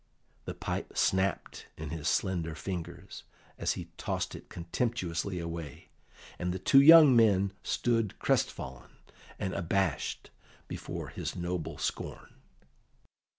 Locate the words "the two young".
6.51-7.15